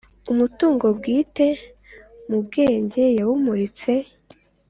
[0.31, 1.47] umutungo bwite
[2.29, 3.91] mu byubwenge yawumuritse